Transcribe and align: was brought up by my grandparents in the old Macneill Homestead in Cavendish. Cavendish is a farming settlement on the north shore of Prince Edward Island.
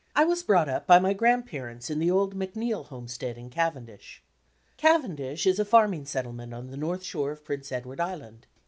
was 0.17 0.41
brought 0.41 0.67
up 0.67 0.87
by 0.87 0.97
my 0.97 1.13
grandparents 1.13 1.91
in 1.91 1.99
the 1.99 2.09
old 2.09 2.33
Macneill 2.33 2.85
Homestead 2.87 3.37
in 3.37 3.51
Cavendish. 3.51 4.23
Cavendish 4.75 5.45
is 5.45 5.59
a 5.59 5.63
farming 5.63 6.05
settlement 6.07 6.55
on 6.55 6.71
the 6.71 6.75
north 6.75 7.03
shore 7.03 7.29
of 7.29 7.45
Prince 7.45 7.71
Edward 7.71 7.99
Island. 7.99 8.47